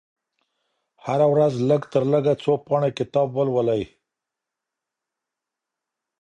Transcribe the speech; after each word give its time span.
هره 1.05 1.27
ورځ 1.33 1.53
لږترلږه 1.69 2.33
څو 2.43 2.53
پاڼې 2.65 2.89
کتاب 2.99 3.27
ولولئ. 3.37 3.83